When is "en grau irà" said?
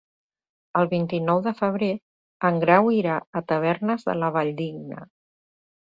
2.51-3.19